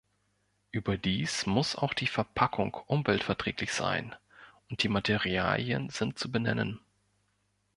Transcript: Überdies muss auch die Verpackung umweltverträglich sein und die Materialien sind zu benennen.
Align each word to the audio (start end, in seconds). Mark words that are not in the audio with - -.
Überdies 0.71 1.45
muss 1.45 1.75
auch 1.75 1.93
die 1.93 2.07
Verpackung 2.07 2.73
umweltverträglich 2.87 3.71
sein 3.71 4.15
und 4.67 4.81
die 4.81 4.87
Materialien 4.89 5.91
sind 5.91 6.17
zu 6.17 6.31
benennen. 6.31 6.79